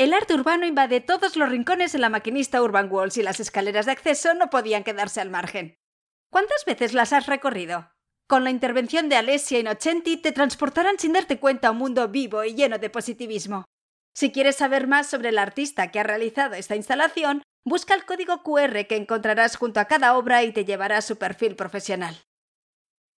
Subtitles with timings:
[0.00, 3.84] El arte urbano invade todos los rincones en la maquinista Urban Walls y las escaleras
[3.84, 5.76] de acceso no podían quedarse al margen.
[6.30, 7.92] ¿Cuántas veces las has recorrido?
[8.26, 12.44] Con la intervención de Alessia Innocenti te transportarán sin darte cuenta a un mundo vivo
[12.44, 13.66] y lleno de positivismo.
[14.14, 18.42] Si quieres saber más sobre el artista que ha realizado esta instalación, busca el código
[18.42, 22.16] QR que encontrarás junto a cada obra y te llevará a su perfil profesional.